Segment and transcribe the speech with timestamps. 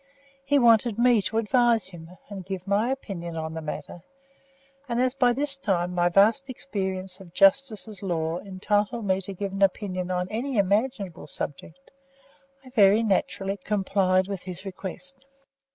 [0.43, 4.01] He wanted me to advise him, and give my opinion on the matter,
[4.89, 9.51] and as by this time my vast experience of Justices' law entitled me to give
[9.51, 11.91] an opinion on any imaginable subject,
[12.65, 15.23] I very naturally complied with his request.